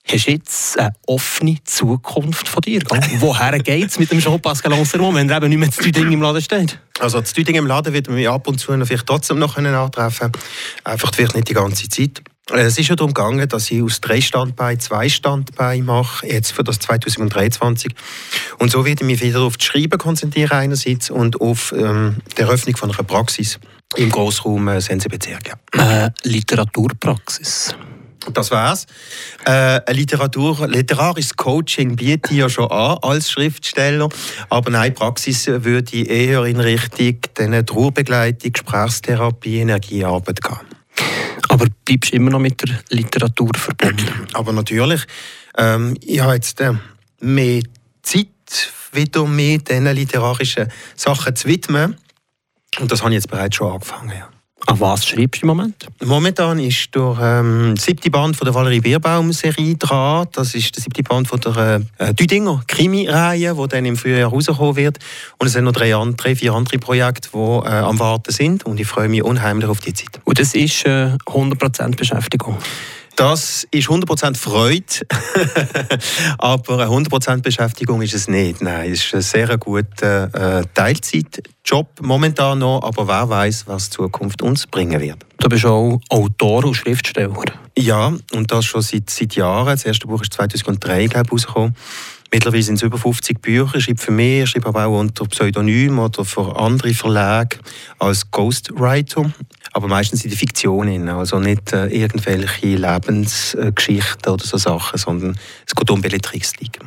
Hast 0.07 0.27
du 0.27 0.33
jetzt 0.33 0.79
eine 0.79 0.93
offene 1.07 1.57
Zukunft 1.65 2.47
von 2.47 2.61
dir? 2.61 2.83
Woher 3.21 3.59
geht 3.59 3.89
es 3.89 3.99
mit 3.99 4.11
dem 4.11 4.21
Jean-Pascal 4.21 4.75
Ansermont, 4.75 5.17
wenn 5.17 5.31
er 5.31 5.39
eben 5.39 5.49
nicht 5.49 5.59
mehr 5.59 5.71
zu 5.71 5.91
Ding 5.91 6.13
im 6.13 6.21
Laden 6.21 6.43
steht? 6.43 6.79
Also 7.01 7.23
zu 7.23 7.43
Ding 7.43 7.57
im 7.57 7.67
Laden 7.67 7.95
wird 7.95 8.09
man 8.09 8.17
mich 8.17 8.29
ab 8.29 8.47
und 8.47 8.59
zu 8.59 8.73
vielleicht 8.85 9.07
trotzdem 9.07 9.39
noch 9.39 9.57
antreffen 9.57 10.31
Einfach 10.85 11.11
vielleicht 11.15 11.35
nicht 11.35 11.49
die 11.49 11.55
ganze 11.55 11.89
Zeit. 11.89 12.23
Es 12.53 12.77
ist 12.77 12.89
ja 12.89 12.97
darum 12.97 13.15
gegangen, 13.15 13.49
dass 13.49 13.71
ich 13.71 13.83
aus 13.83 14.03
drei 14.03 14.21
Standbeinen 14.21 14.79
zwei 14.79 15.09
Standbeine 15.09 15.83
mache, 15.83 16.27
jetzt 16.27 16.53
für 16.53 16.63
das 16.63 16.79
2023. 16.81 17.95
Und 18.59 18.71
so 18.71 18.85
werde 18.85 19.03
ich 19.03 19.07
mich 19.07 19.23
wieder 19.23 19.41
auf 19.41 19.57
das 19.57 19.67
Schreiben 19.67 19.99
konzentrieren 19.99 20.53
einerseits 20.53 21.09
und 21.09 21.41
auf 21.41 21.73
ähm, 21.73 22.17
die 22.37 22.43
Eröffnung 22.43 22.77
von 22.77 22.91
einer 22.91 23.03
Praxis 23.05 23.59
im 23.97 24.11
Grossraum 24.11 24.69
äh, 24.69 24.83
Sensebezirk. 24.83 25.55
Ja. 25.75 26.05
Äh, 26.05 26.11
Literaturpraxis. 26.25 27.75
Das 28.33 28.51
war's. 28.51 28.87
Äh, 29.45 29.81
ein 29.87 29.97
Literatur, 29.97 30.67
literarisches 30.67 31.37
Coaching 31.37 31.97
biete 31.97 32.33
ich 32.33 32.39
ja 32.39 32.49
schon 32.49 32.71
an 32.71 32.99
als 33.03 33.31
Schriftsteller, 33.31 34.09
aber 34.49 34.71
nein, 34.71 34.95
Praxis 34.95 35.47
würde 35.47 35.97
ich 35.97 36.09
eher 36.09 36.45
in 36.45 36.61
Richtung 36.61 37.19
Trauerbegleitung, 37.67 38.53
Gesprächstherapie, 38.53 39.59
Energiearbeit 39.59 40.41
gehen. 40.41 40.59
Aber 41.49 41.67
bleibst 41.85 42.13
du 42.13 42.17
immer 42.17 42.31
noch 42.31 42.41
mit 42.41 42.61
der 42.63 42.81
Literatur 42.91 43.51
verbunden? 43.55 44.27
Aber 44.33 44.53
natürlich. 44.53 45.05
Ähm, 45.57 45.97
ich 46.01 46.21
habe 46.21 46.35
jetzt 46.35 46.61
äh, 46.61 46.73
mehr 47.21 47.63
Zeit, 48.03 48.29
wieder 48.93 49.27
mehr 49.27 49.59
diesen 49.59 49.87
literarischen 49.87 50.69
Sachen 50.97 51.37
zu 51.37 51.49
widmen. 51.49 51.97
Und 52.81 52.91
das 52.91 53.03
habe 53.03 53.11
ich 53.11 53.17
jetzt 53.17 53.31
bereits 53.31 53.57
schon 53.57 53.73
angefangen. 53.73 54.13
Ja. 54.19 54.34
An 54.67 54.81
was 54.81 55.07
schreibst 55.07 55.43
du 55.43 55.47
im 55.47 55.49
Moment? 55.49 55.87
Momentan 56.03 56.59
ist 56.59 56.95
der 56.95 57.19
ähm, 57.21 57.77
siebte 57.77 58.11
Band 58.11 58.35
von 58.37 58.47
der 58.47 58.55
Valerie 58.55 58.81
Bierbaum-Serie 58.81 59.77
dran. 59.77 60.27
Das 60.33 60.55
ist 60.55 60.75
der 60.75 60.83
siebte 60.83 61.03
Band 61.03 61.29
von 61.29 61.39
der 61.41 61.83
äh, 61.99 62.15
Düdinger 62.15 62.63
Krimi-Reihe, 62.67 63.55
die 63.55 63.69
dann 63.69 63.85
im 63.85 63.97
Frühjahr 63.97 64.31
rauskommen 64.31 64.77
wird. 64.77 64.99
Und 65.39 65.49
es 65.49 65.53
sind 65.53 65.65
noch 65.65 65.73
drei, 65.73 65.93
drei 66.17 66.35
vier 66.35 66.55
andere 66.55 66.79
Projekte, 66.79 67.29
die 67.33 67.39
äh, 67.39 67.69
am 67.69 67.99
Warten 67.99 68.33
sind. 68.33 68.65
Und 68.65 68.81
ich 68.81 68.87
freue 68.87 69.09
mich 69.09 69.23
unheimlich 69.23 69.69
auf 69.69 69.81
die 69.81 69.93
Zeit. 69.93 70.21
Und 70.25 70.39
das 70.39 70.55
ist 70.55 70.87
äh, 70.87 71.11
100% 71.27 71.97
Beschäftigung? 71.97 72.57
Das 73.17 73.67
ist 73.71 73.89
100% 73.89 74.37
Freude, 74.37 74.85
aber 76.39 76.81
eine 76.81 76.91
100% 76.91 77.43
Beschäftigung 77.43 78.03
ist 78.03 78.15
es 78.15 78.27
nicht. 78.27 78.61
Nein, 78.61 78.91
es 78.91 79.05
ist 79.05 79.15
ein 79.15 79.23
sehr 79.23 79.57
guter 79.57 80.59
äh, 80.61 80.65
Teilzeitjob 80.75 82.01
momentan 82.03 82.59
noch, 82.59 82.83
aber 82.83 83.07
wer 83.07 83.29
weiß, 83.29 83.69
was 83.69 83.91
die 83.91 83.97
Zukunft 83.97 84.43
uns 84.43 84.67
bringen 84.67 85.01
wird. 85.01 85.25
Du 85.39 85.49
bist 85.49 85.65
auch 85.65 86.01
Autor 86.09 86.65
und 86.65 86.75
Schriftsteller. 86.75 87.35
Ja, 87.79 88.13
und 88.33 88.51
das 88.51 88.65
schon 88.65 88.83
seit, 88.83 89.11
seit 89.11 89.37
Jahren. 89.37 89.67
Das 89.67 89.85
erste 89.85 90.07
Buch 90.07 90.23
ist 90.23 90.33
2003 90.33 91.07
glaube 91.07 91.27
ich, 91.27 91.33
rausgekommen. 91.33 91.77
Mittlerweile 92.33 92.63
sind 92.63 92.77
es 92.77 92.83
über 92.83 92.99
50 92.99 93.41
Bücher. 93.41 93.77
Ich 93.77 93.85
schreibe 93.85 94.01
für 94.01 94.11
mich, 94.11 94.43
ich 94.43 94.51
schreibe 94.51 94.69
aber 94.69 94.87
auch 94.87 94.99
unter 94.99 95.25
Pseudonym 95.27 95.99
oder 95.99 96.25
für 96.25 96.59
andere 96.59 96.95
Verlage 96.95 97.59
als 97.99 98.31
Ghostwriter 98.31 99.33
aber 99.75 99.89
meistens 99.89 100.25
in 100.25 100.31
der 100.31 100.39
Fiktion, 100.39 101.09
also 101.09 101.41
nicht 101.41 101.73
äh, 101.73 101.87
irgendwelche 101.87 102.77
Lebensgeschichten 102.77 104.33
oder 104.33 104.45
so 104.45 104.57
Sachen, 104.57 104.99
sondern 104.99 105.37
es 105.67 105.75
geht 105.75 105.91
um 105.91 106.01
Belletristik. 106.01 106.79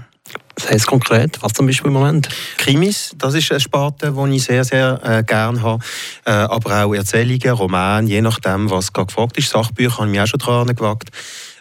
Das 0.56 0.70
heißt 0.70 0.88
konkret, 0.88 1.41
was 1.41 1.53
zum 1.53 1.67
Beispiel 1.67 1.88
im 1.88 1.94
Moment? 1.94 2.29
Krimis, 2.58 3.12
das 3.17 3.34
ist 3.34 3.51
eine 3.51 3.60
Sparte, 3.60 4.12
die 4.12 4.36
ich 4.36 4.44
sehr, 4.44 4.63
sehr 4.63 5.00
äh, 5.03 5.24
gerne 5.24 5.62
habe. 5.62 5.84
Äh, 6.25 6.32
aber 6.32 6.86
auch 6.86 6.94
Erzählungen, 6.94 7.50
Romane, 7.51 8.08
je 8.08 8.22
nachdem, 8.22 8.70
was 8.70 8.91
gerade 8.91 9.08
gefragt 9.08 9.38
ist. 9.38 9.50
Sachbücher 9.50 9.98
habe 9.98 10.08
ich 10.08 10.12
mich 10.12 10.22
auch 10.22 10.27
schon 10.27 10.39
dran 10.39 10.67
gewagt. 10.67 11.10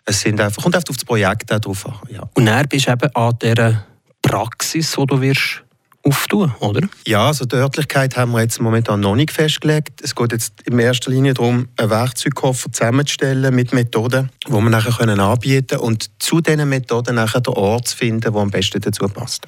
Es 0.06 0.20
sind 0.20 0.40
einfach, 0.40 0.62
kommt 0.62 0.76
einfach 0.76 0.90
auf 0.90 0.96
das 0.96 1.04
Projekt 1.04 1.50
drauf 1.50 1.86
an. 1.86 1.94
Ja. 2.10 2.22
Und 2.34 2.46
dann 2.46 2.66
bist 2.68 2.86
du 2.86 2.92
eben 2.92 3.14
an 3.14 3.34
dieser 3.42 3.84
Praxis, 4.22 4.96
wo 4.96 5.04
du 5.04 5.20
wirst 5.20 5.62
auftun, 6.06 6.54
oder? 6.60 6.88
Ja, 7.06 7.26
also 7.26 7.44
die 7.44 7.56
Örtlichkeit 7.56 8.16
haben 8.16 8.32
wir 8.32 8.40
jetzt 8.40 8.60
momentan 8.60 9.00
noch 9.00 9.16
nicht 9.16 9.32
festgelegt. 9.32 10.00
Es 10.02 10.14
geht 10.14 10.32
jetzt 10.32 10.62
in 10.62 10.78
erster 10.78 11.10
Linie 11.10 11.34
darum, 11.34 11.68
einen 11.76 11.90
Werkzeugkoffer 11.90 12.70
zusammenzustellen 12.70 13.54
mit 13.54 13.72
Methoden, 13.72 14.30
die 14.46 14.52
wir 14.52 14.60
nachher 14.60 14.92
können 14.92 15.18
anbieten 15.18 15.78
können 15.78 15.82
und 15.82 16.10
zu 16.20 16.40
diesen 16.40 16.68
Methoden 16.68 17.16
nachher 17.16 17.40
den 17.40 17.54
Ort 17.54 17.88
zu 17.88 17.96
finden, 17.96 18.32
der 18.32 18.40
am 18.40 18.50
besten 18.50 18.80
dazu 18.80 19.08
passt. 19.08 19.46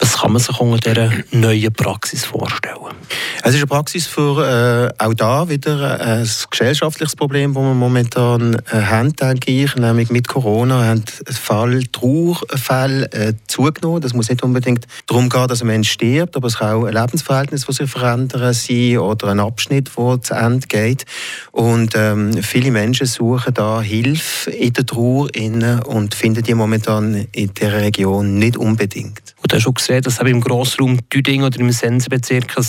Was 0.00 0.18
kann 0.18 0.32
man 0.32 0.40
sich 0.40 0.58
unter 0.58 0.94
dieser 0.94 1.12
neuen 1.30 1.72
Praxis 1.72 2.24
vorstellen? 2.24 2.74
Es 3.42 3.50
ist 3.50 3.56
eine 3.56 3.66
Praxis 3.66 4.06
für 4.06 4.92
äh, 4.98 5.02
auch 5.02 5.14
da 5.14 5.48
wieder 5.48 6.00
äh, 6.00 6.20
ein 6.20 6.30
gesellschaftliches 6.50 7.16
Problem, 7.16 7.52
das 7.52 7.62
wir 7.62 7.74
momentan 7.74 8.54
äh, 8.70 8.80
haben, 8.82 9.14
denke 9.14 9.50
ich. 9.50 9.76
Nämlich 9.76 10.10
mit 10.10 10.26
Corona 10.26 10.84
haben 10.84 11.04
Fall, 11.30 11.82
Trauerfälle 11.92 13.12
äh, 13.12 13.34
zugenommen. 13.46 14.00
Das 14.00 14.14
muss 14.14 14.30
nicht 14.30 14.42
unbedingt 14.42 14.86
darum 15.06 15.28
gehen, 15.28 15.48
dass 15.48 15.60
ein 15.60 15.66
Mensch 15.66 15.90
stirbt, 15.90 16.34
aber 16.34 16.48
es 16.48 16.58
kann 16.58 16.76
auch 16.76 16.84
ein 16.84 16.94
Lebensverhältnis, 16.94 17.66
das 17.66 17.76
sich 17.76 17.90
verändern 17.90 18.54
sein 18.54 18.98
oder 18.98 19.28
ein 19.28 19.40
Abschnitt, 19.40 19.90
der 19.96 20.22
zu 20.22 20.34
Ende 20.34 20.66
geht. 20.66 21.04
Und 21.52 21.92
ähm, 21.94 22.42
viele 22.42 22.70
Menschen 22.70 23.06
suchen 23.06 23.52
da 23.52 23.82
Hilfe 23.82 24.50
in 24.50 24.72
der 24.72 24.86
Trauer 24.86 25.28
und 25.86 26.14
finden 26.14 26.42
die 26.42 26.54
momentan 26.54 27.26
in 27.32 27.52
dieser 27.52 27.72
Region 27.74 28.38
nicht 28.38 28.56
unbedingt. 28.56 29.34
Du 29.50 29.56
hast 29.56 29.64
schon 29.64 29.74
gesehen, 29.74 30.00
dass 30.02 30.20
im 30.20 30.40
Grossraum 30.40 31.00
Düding 31.08 31.42
oder 31.42 31.58
im 31.58 31.72
Sensebezirk 31.72 32.56
ein 32.56 32.64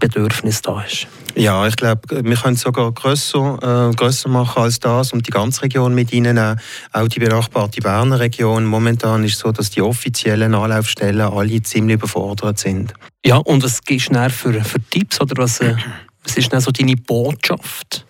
Bedürfnis 0.00 0.62
da 0.62 0.80
ist. 0.80 1.06
Ja, 1.34 1.66
ich 1.66 1.76
glaube, 1.76 2.24
wir 2.24 2.36
können 2.36 2.54
es 2.54 2.62
sogar 2.62 2.90
grösser, 2.92 3.90
äh, 3.90 3.94
grösser 3.94 4.30
machen 4.30 4.62
als 4.62 4.80
das 4.80 5.12
und 5.12 5.26
die 5.26 5.30
ganze 5.30 5.60
Region 5.60 5.94
mit 5.94 6.14
ihnen 6.14 6.38
auch 6.38 7.08
die 7.08 7.20
benachbarte 7.20 7.82
Berner 7.82 8.18
Region. 8.18 8.64
Momentan 8.64 9.24
ist 9.24 9.34
es 9.34 9.40
so, 9.40 9.52
dass 9.52 9.68
die 9.68 9.82
offiziellen 9.82 10.54
Anlaufstellen 10.54 11.20
alle 11.20 11.60
ziemlich 11.60 11.96
überfordert 11.96 12.58
sind. 12.60 12.94
Ja, 13.22 13.36
und 13.36 13.62
was 13.62 13.82
gibst 13.82 14.08
du 14.08 14.30
für, 14.30 14.64
für 14.64 14.80
Tipps 14.88 15.20
oder 15.20 15.34
was, 15.36 15.60
äh, 15.60 15.76
was 16.24 16.38
ist 16.38 16.50
denn 16.50 16.60
so 16.60 16.70
deine 16.70 16.96
Botschaft? 16.96 18.05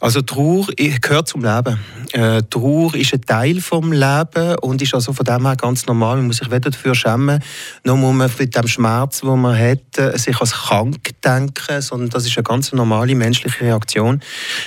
Also 0.00 0.22
Trauer 0.22 0.66
gehört 0.76 1.28
zum 1.28 1.44
Leben. 1.44 1.78
Äh, 2.12 2.42
Trauer 2.48 2.94
ist 2.94 3.12
ein 3.12 3.20
Teil 3.20 3.60
vom 3.60 3.92
Leben 3.92 4.56
und 4.62 4.80
ist 4.80 4.94
also 4.94 5.12
von 5.12 5.26
dem 5.26 5.46
her 5.46 5.56
ganz 5.56 5.84
normal. 5.84 6.16
Man 6.16 6.28
muss 6.28 6.38
sich 6.38 6.50
weder 6.50 6.70
dafür 6.70 6.94
schämen, 6.94 7.42
noch 7.84 7.96
muss 7.96 8.14
man 8.14 8.30
mit 8.38 8.56
dem 8.56 8.66
Schmerz, 8.66 9.20
den 9.20 9.38
man 9.38 9.56
hat, 9.56 9.98
äh, 9.98 10.16
sich 10.16 10.40
als 10.40 10.52
krank 10.52 11.10
denken, 11.22 11.82
sondern 11.82 12.08
das 12.08 12.24
ist 12.24 12.36
eine 12.38 12.44
ganz 12.44 12.72
normale 12.72 13.14
menschliche 13.14 13.60
Reaktion. 13.60 14.20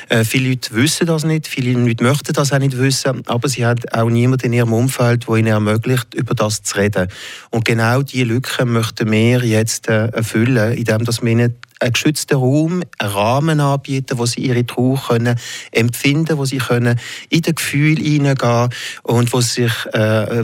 Äh, 0.07 0.23
viele 0.23 0.49
Leute 0.49 0.75
wissen 0.75 1.07
das 1.07 1.23
nicht, 1.23 1.47
viele 1.47 1.73
Leute 1.73 2.03
möchten 2.03 2.33
das 2.33 2.53
auch 2.53 2.59
nicht 2.59 2.77
wissen, 2.77 3.23
aber 3.25 3.49
sie 3.49 3.65
haben 3.65 3.81
auch 3.91 4.09
niemanden 4.09 4.45
in 4.45 4.53
ihrem 4.53 4.73
Umfeld, 4.73 5.27
der 5.27 5.35
ihnen 5.35 5.47
ermöglicht, 5.47 6.13
über 6.13 6.35
das 6.35 6.61
zu 6.61 6.77
reden. 6.77 7.07
Und 7.49 7.65
genau 7.65 8.03
diese 8.03 8.25
Lücke 8.25 8.65
möchten 8.65 9.11
wir 9.11 9.39
jetzt 9.39 9.89
äh, 9.89 10.09
erfüllen, 10.09 10.73
indem 10.73 11.07
wir 11.07 11.23
ihnen 11.23 11.55
einen 11.83 11.93
geschützten 11.93 12.37
Raum, 12.37 12.81
einen 12.97 13.11
Rahmen 13.11 13.59
anbieten, 13.59 14.17
wo 14.17 14.25
sie 14.25 14.41
ihre 14.41 14.65
Trauer 14.65 15.01
können 15.07 15.37
empfinden, 15.71 16.37
wo 16.37 16.45
sie 16.45 16.57
können 16.57 16.99
in 17.29 17.41
das 17.41 17.55
Gefühl 17.55 17.97
hineingehen 17.97 18.69
und 19.03 19.33
wo 19.33 19.41
sie 19.41 19.63
sich 19.63 19.93
äh, 19.93 20.43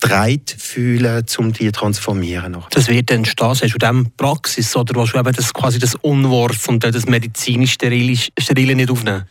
dreit 0.00 0.54
fühlen, 0.56 1.24
um 1.38 1.52
die 1.52 1.66
zu 1.66 1.72
transformieren. 1.72 2.56
Das 2.70 2.88
wird 2.88 3.10
dann 3.10 3.24
stehen, 3.24 3.48
hast 3.48 3.62
du 3.62 3.86
in 3.86 4.10
Praxis 4.16 4.76
oder 4.76 4.94
was 4.94 5.12
du 5.12 5.18
eben 5.18 5.32
das, 5.32 5.52
quasi 5.52 5.78
das 5.78 5.94
Unwort 5.96 6.56
und 6.68 6.84
das 6.84 7.06
medizinisch 7.06 7.72
Sterile, 7.72 8.16
Sterile 8.38 8.74
nicht 8.74 8.90
aufnehmen? 8.90 9.24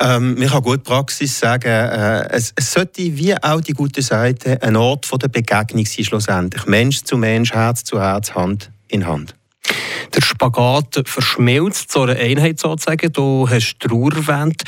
Ähm, 0.00 0.38
man 0.38 0.48
kann 0.48 0.62
gut 0.62 0.84
Praxis 0.84 1.38
sagen, 1.38 1.68
äh, 1.68 2.28
es, 2.30 2.52
es, 2.56 2.72
sollte 2.72 3.16
wie 3.16 3.34
auch 3.42 3.60
die 3.60 3.72
gute 3.72 4.02
Seite 4.02 4.62
ein 4.62 4.76
Ort 4.76 5.06
von 5.06 5.18
der 5.18 5.28
Begegnung 5.28 5.84
sein 5.84 6.04
schlussendlich. 6.04 6.66
Mensch 6.66 7.02
zu 7.02 7.16
Mensch, 7.16 7.52
Herz 7.52 7.84
zu 7.84 8.00
Herz, 8.00 8.34
Hand 8.34 8.70
in 8.88 9.06
Hand 9.06 9.34
der 10.14 10.22
Spagat 10.22 11.02
verschmilzt 11.06 11.90
zu 11.90 12.02
einer 12.02 12.16
Einheit 12.16 12.58
sozusagen. 12.58 13.12
Du 13.12 13.48
hast 13.48 13.78
Trauer 13.80 14.12
erwähnt. 14.14 14.62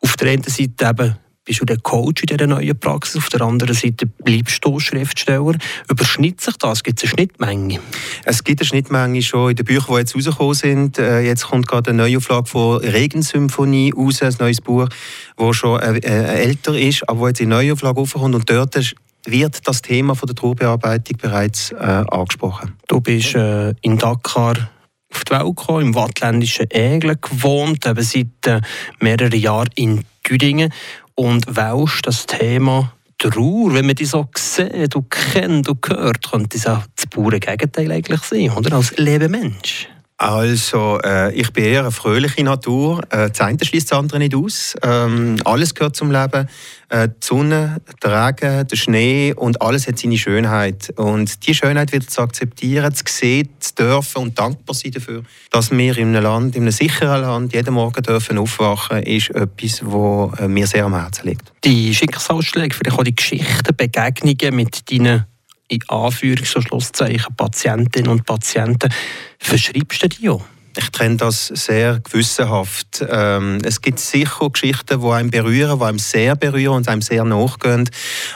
Auf 0.00 0.16
der 0.16 0.32
einen 0.32 0.42
Seite 0.42 0.88
eben 0.88 1.16
bist 1.44 1.60
du 1.60 1.64
der 1.64 1.78
Coach 1.78 2.22
in 2.22 2.28
dieser 2.28 2.46
neuen 2.46 2.78
Praxis, 2.78 3.16
auf 3.16 3.28
der 3.28 3.40
anderen 3.42 3.74
Seite 3.74 4.06
bleibst 4.06 4.64
du 4.64 4.78
Schriftsteller. 4.78 5.56
Überschneidet 5.88 6.40
sich 6.40 6.56
das? 6.56 6.84
Gibt 6.84 6.98
es 6.98 7.04
eine 7.04 7.10
Schnittmenge? 7.10 7.80
Es 8.24 8.44
gibt 8.44 8.60
eine 8.60 8.66
Schnittmenge 8.66 9.22
schon 9.22 9.50
in 9.50 9.56
den 9.56 9.64
Büchern, 9.64 9.94
die 9.94 10.00
jetzt 10.00 10.14
rausgekommen 10.14 10.54
sind. 10.54 10.98
Äh, 10.98 11.20
jetzt 11.22 11.48
kommt 11.48 11.66
gerade 11.66 11.90
eine 11.90 12.02
Neuauflage 12.02 12.46
von 12.46 12.78
Regensymphonie 12.78 13.92
raus, 13.96 14.22
ein 14.22 14.34
neues 14.38 14.60
Buch, 14.60 14.88
das 15.36 15.56
schon 15.56 15.80
äh, 15.80 15.98
älter 16.00 16.78
ist, 16.78 17.08
aber 17.08 17.20
wo 17.20 17.28
jetzt 17.28 17.40
in 17.40 17.48
Neuauflage 17.48 18.00
aufkommt. 18.00 18.34
Und 18.34 18.48
dort 18.48 18.76
wird 19.26 19.66
das 19.66 19.82
Thema 19.82 20.14
von 20.14 20.26
der 20.26 20.36
Trauerbearbeitung 20.36 21.16
bereits 21.18 21.72
äh, 21.72 21.76
angesprochen. 21.76 22.76
Du 22.88 23.00
bist 23.00 23.34
äh, 23.34 23.70
in 23.80 23.98
Dakar 23.98 24.70
auf 25.14 25.24
die 25.24 25.32
Welt 25.32 25.56
gekommen, 25.56 25.86
im 25.88 25.94
wattländischen 25.94 26.66
Eglen 26.70 27.18
gewohnt, 27.20 27.86
eben 27.86 28.02
seit 28.02 28.46
äh, 28.46 28.60
mehreren 29.00 29.38
Jahren 29.38 29.70
in 29.74 30.04
Düdingen 30.28 30.72
und 31.14 31.56
wählst 31.56 32.06
das 32.06 32.26
Thema 32.26 32.92
Trauer, 33.18 33.74
wenn 33.74 33.86
man 33.86 33.94
die 33.94 34.04
so 34.04 34.28
sieht, 34.36 34.94
du 34.94 35.02
kennst, 35.02 35.68
du 35.68 35.76
hört, 35.86 36.28
könnte 36.28 36.58
das 36.58 36.66
auch 36.66 36.82
das 36.96 37.06
pure 37.06 37.38
Gegenteil 37.38 37.92
eigentlich 37.92 38.20
sein, 38.22 38.50
oder? 38.50 38.74
Als 38.74 38.96
Lebemensch. 38.96 39.88
Also, 40.22 41.00
äh, 41.02 41.34
ich 41.34 41.52
bin 41.52 41.64
eher 41.64 41.80
eine 41.80 41.90
fröhliche 41.90 42.44
Natur. 42.44 43.02
Äh, 43.10 43.30
das 43.30 43.40
eine 43.40 43.58
schließt 43.60 43.90
das 43.90 43.98
andere 43.98 44.20
nicht 44.20 44.36
aus. 44.36 44.76
Ähm, 44.80 45.34
alles 45.44 45.74
gehört 45.74 45.96
zum 45.96 46.12
Leben. 46.12 46.48
Äh, 46.90 47.08
die 47.08 47.26
Sonne, 47.26 47.82
der 48.04 48.28
Regen, 48.28 48.68
der 48.68 48.76
Schnee 48.76 49.34
und 49.34 49.60
alles 49.60 49.88
hat 49.88 49.98
seine 49.98 50.16
Schönheit. 50.16 50.92
Und 50.96 51.44
diese 51.44 51.54
Schönheit 51.54 51.90
wieder 51.90 52.06
zu 52.06 52.20
akzeptieren, 52.20 52.94
zu 52.94 53.02
sehen, 53.08 53.48
zu 53.58 53.74
dürfen 53.74 54.18
und 54.18 54.38
dankbar 54.38 54.76
sein 54.76 54.92
dafür, 54.92 55.24
dass 55.50 55.72
wir 55.72 55.98
in 55.98 56.14
einem 56.14 56.22
Land, 56.22 56.54
in 56.54 56.62
einem 56.62 56.70
sicheren 56.70 57.22
Land, 57.22 57.52
jeden 57.52 57.74
Morgen 57.74 58.00
dürfen 58.04 58.38
aufwachen, 58.38 59.02
ist 59.02 59.30
etwas, 59.30 59.82
was 59.82 60.38
äh, 60.38 60.46
mir 60.46 60.68
sehr 60.68 60.84
am 60.84 60.94
Herzen 60.94 61.26
liegt. 61.26 61.52
Die 61.64 61.92
Schicksalsschläge, 61.92 62.76
vielleicht 62.76 62.96
auch 62.96 63.02
die 63.02 63.16
Geschichten, 63.16 63.76
Begegnungen 63.76 64.54
mit 64.54 64.88
deinen 64.88 65.24
in 65.72 65.82
Anführungs- 65.82 66.56
und 66.56 66.62
Schlusszeichen 66.62 67.34
Patientinnen 67.36 68.10
und 68.10 68.26
Patienten, 68.26 68.92
verschreibst 69.38 70.02
du 70.02 70.08
die 70.08 70.28
auch? 70.28 70.42
Ich 70.78 70.88
trenne 70.90 71.16
das 71.16 71.48
sehr 71.48 72.00
gewissenhaft. 72.00 73.04
Ähm, 73.06 73.58
es 73.62 73.82
gibt 73.82 74.00
sicher 74.00 74.48
Geschichten, 74.48 75.02
die 75.02 75.06
einem 75.06 75.30
berühren, 75.30 75.78
die 75.78 75.84
einem 75.84 75.98
sehr 75.98 76.34
berühren 76.34 76.76
und 76.76 76.88
einem 76.88 77.02
sehr 77.02 77.24
nachgehen. 77.24 77.90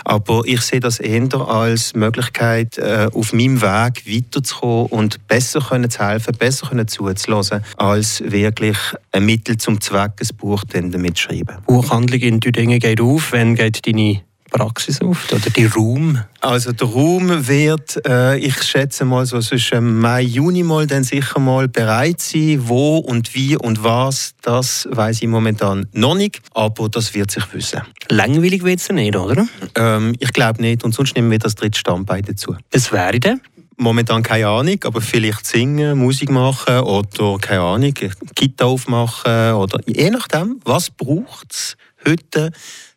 Aber 0.04 0.42
ich 0.44 0.60
sehe 0.60 0.80
das 0.80 1.00
eher 1.00 1.34
als 1.34 1.94
Möglichkeit, 1.94 2.76
äh, 2.76 3.08
auf 3.12 3.32
meinem 3.32 3.62
Weg 3.62 4.04
weiterzukommen 4.06 4.86
und 4.88 5.26
besser 5.28 5.60
können 5.60 5.88
zu 5.88 6.06
helfen, 6.06 6.36
besser 6.38 6.66
können 6.68 6.86
zuzulassen, 6.86 7.64
als 7.78 8.22
wirklich 8.22 8.76
ein 9.12 9.24
Mittel 9.24 9.56
zum 9.56 9.80
Zweck, 9.80 10.12
ein 10.20 10.36
Buch 10.36 10.62
damit 10.68 11.16
zu 11.16 11.24
schreiben. 11.24 11.56
Buchhandlung 11.66 12.20
in 12.20 12.40
Düdingen 12.40 12.80
geht 12.80 13.00
auf. 13.00 13.32
Wann 13.32 13.54
geht 13.54 13.86
deine 13.86 14.25
Praxis 14.50 15.00
auf 15.00 15.32
oder 15.32 15.50
die 15.50 15.66
Raum? 15.66 16.22
Also 16.40 16.72
der 16.72 16.86
Raum 16.86 17.48
wird, 17.48 18.06
äh, 18.06 18.38
ich 18.38 18.62
schätze 18.62 19.04
mal 19.04 19.26
so 19.26 19.40
zwischen 19.40 19.98
Mai, 19.98 20.22
Juni 20.22 20.62
mal 20.62 20.86
dann 20.86 21.04
sicher 21.04 21.40
mal 21.40 21.68
bereit 21.68 22.20
sein. 22.20 22.60
Wo 22.68 22.98
und 22.98 23.34
wie 23.34 23.56
und 23.56 23.82
was, 23.82 24.34
das 24.42 24.88
weiß 24.90 25.22
ich 25.22 25.28
momentan 25.28 25.86
noch 25.92 26.14
nicht, 26.14 26.40
aber 26.54 26.88
das 26.88 27.14
wird 27.14 27.30
sich 27.30 27.52
wissen. 27.52 27.82
Langweilig 28.08 28.62
wird 28.64 28.80
es 28.80 28.88
nicht, 28.90 29.16
oder? 29.16 29.46
Ähm, 29.74 30.14
ich 30.18 30.32
glaube 30.32 30.60
nicht 30.60 30.84
und 30.84 30.94
sonst 30.94 31.16
nehmen 31.16 31.30
wir 31.30 31.38
das 31.38 31.54
dritte 31.54 31.78
Standbein 31.78 32.22
dazu. 32.22 32.56
Was 32.72 32.92
wäre 32.92 33.18
denn? 33.18 33.40
Momentan 33.78 34.22
keine 34.22 34.48
Ahnung, 34.48 34.78
aber 34.84 35.02
vielleicht 35.02 35.44
singen, 35.46 35.98
Musik 35.98 36.30
machen 36.30 36.80
oder 36.80 37.36
keine 37.38 37.60
Ahnung, 37.60 37.92
Gitarre 38.34 38.70
aufmachen 38.70 39.52
oder 39.52 39.80
je 39.86 40.10
nachdem, 40.10 40.60
was 40.64 40.90
braucht 40.90 41.52
es 41.52 41.76
heute 42.06 42.52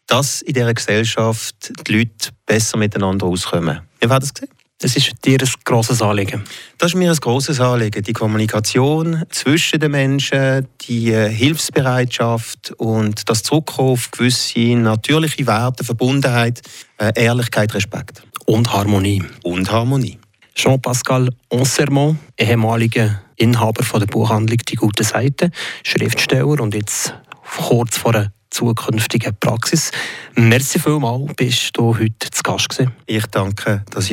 dass 0.10 0.42
in 0.42 0.54
dieser 0.54 0.74
Gesellschaft 0.74 1.72
die 1.88 1.94
Leute 1.94 2.30
besser 2.46 2.78
miteinander 2.78 3.28
auskommen. 3.28 3.82
Wie 4.01 4.10
war 4.10 4.20
das 4.20 4.34
gesehen? 4.34 4.50
Das 4.82 4.96
ist 4.96 5.12
dir 5.25 5.38
ein 5.42 5.50
grosses 5.66 6.01
Anliegen? 6.01 6.46
Das 6.78 6.92
ist 6.92 6.96
mir 6.96 7.12
ein 7.12 7.18
grosses 7.18 7.60
Anliegen. 7.60 8.01
Die 8.01 8.13
Kommunikation 8.13 9.24
zwischen 9.30 9.80
den 9.82 9.92
Menschen, 9.92 10.68
die 10.82 11.12
äh, 11.12 11.30
Hilfsbereitschaft 11.30 12.72
und 12.78 13.30
das 13.30 13.44
Zurückkommen 13.44 13.89
auf 13.89 14.10
gewisse 14.10 14.75
natürliche 14.78 15.46
Werte, 15.46 15.84
Verbundenheit, 15.84 16.62
äh, 16.98 17.12
Ehrlichkeit, 17.13 17.74
Respekt. 17.74 18.24
Und 18.46 18.72
Harmonie. 18.72 19.22
Und 19.44 19.70
Harmonie. 19.70 20.18
Jean-Pascal 20.56 21.30
Ansermont, 21.50 22.18
ehemaliger 22.38 23.22
Inhaber 23.36 23.84
von 23.84 24.00
der 24.00 24.08
Buchhandlung 24.08 24.60
Die 24.60 24.75
Gute 24.75 25.04
Seite, 25.04 25.51
Schriftsteller 25.84 26.62
und 26.62 26.74
jetzt 26.74 27.13
kurz 27.58 27.98
vor 27.98 28.16
einer 28.16 28.32
zukünftigen 28.50 29.36
Praxis. 29.39 29.91
Merci 30.36 30.79
vielmals, 30.79 31.34
bist 31.36 31.77
du 31.77 31.98
heute 31.98 32.29
zu 32.32 32.41
Gast 32.44 32.70
gewesen. 32.70 32.94
Ich 33.06 33.25
danke, 33.27 33.84
dass 33.91 34.06
ich 34.06 34.08